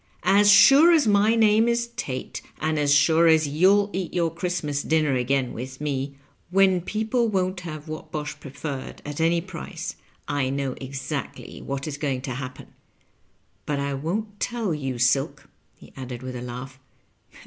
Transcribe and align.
As 0.23 0.51
sure 0.51 0.91
as 0.91 1.05
my 1.05 1.35
name 1.35 1.67
is 1.67 1.89
Tate, 1.95 2.41
and 2.59 2.79
as 2.79 2.91
snre 2.91 3.31
as 3.35 3.47
yon'll 3.47 3.91
eat 3.93 4.11
yonr 4.13 4.33
Christmas 4.33 4.81
dinner 4.81 5.13
again 5.13 5.53
with 5.53 5.79
me, 5.79 6.15
when 6.49 6.81
people 6.81 7.27
won't 7.27 7.59
have 7.59 7.87
Whatbosh 7.87 8.33
Preferred 8.39 9.03
at 9.05 9.21
any 9.21 9.41
price, 9.41 9.97
I 10.27 10.49
know 10.49 10.73
exactly 10.81 11.61
what 11.61 11.85
is 11.87 11.99
going 11.99 12.21
to 12.23 12.31
happen. 12.33 12.73
But 13.67 13.79
I 13.79 13.93
won't 13.93 14.39
teU 14.39 14.71
you, 14.71 14.97
Silk," 14.97 15.47
he 15.75 15.93
added 15.95 16.23
with 16.23 16.35
a 16.35 16.41
laugh. 16.41 16.79